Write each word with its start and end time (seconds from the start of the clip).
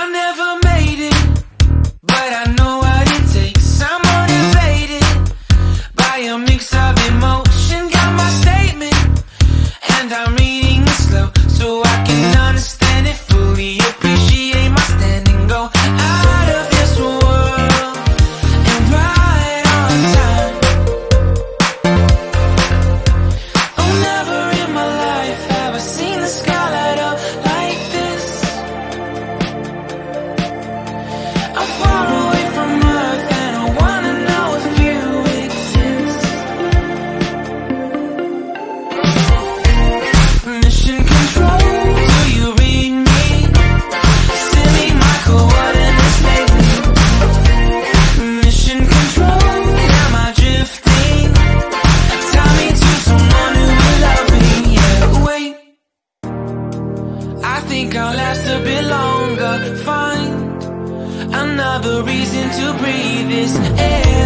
I 0.00 0.06
never 0.06 0.47
think 57.78 57.94
I'll 57.94 58.16
last 58.16 58.44
a 58.46 58.58
bit 58.64 58.84
longer. 58.84 59.76
Find 59.84 60.62
another 61.44 62.02
reason 62.02 62.44
to 62.58 62.66
breathe 62.80 63.28
this 63.28 63.56
air. 63.78 64.17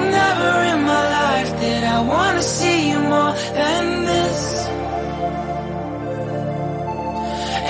Never 0.00 0.52
in 0.72 0.80
my 0.84 1.04
life 1.20 1.50
did 1.60 1.82
I 1.84 2.00
wanna 2.00 2.42
see 2.42 2.90
you 2.90 2.98
more 3.00 3.32
than 3.60 4.04
this. 4.04 4.68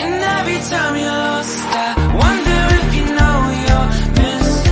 And 0.02 0.14
every 0.38 0.60
time 0.70 0.94
you're 1.02 1.20
lost, 1.28 1.58
I 1.84 1.88
wonder 2.22 2.60
if 2.80 2.88
you 2.98 3.06
know 3.18 3.36
you're 3.64 3.88
missed. 4.18 4.66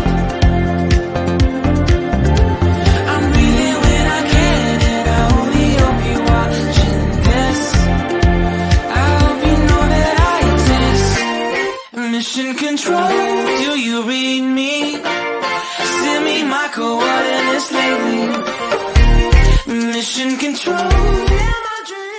I'm 3.13 3.25
when 3.85 4.05
I 4.19 4.23
can, 4.35 4.75
and 4.93 5.07
I 5.19 5.23
only 5.39 5.69
hope 5.81 6.01
you're 6.09 6.27
watching 6.35 7.01
this. 7.29 7.61
I 9.01 9.07
hope 9.23 9.41
you 9.49 9.57
know 9.69 9.85
that 9.95 10.15
I 10.33 10.37
exist. 10.53 11.13
Mission 12.13 12.51
control, 12.55 13.09
do 13.63 13.71
you 13.87 13.97
read 14.09 14.43
me? 14.43 15.34
Send 15.77 16.25
me 16.25 16.45
my 16.45 16.69
coordinates 16.73 17.73
lately 17.73 18.14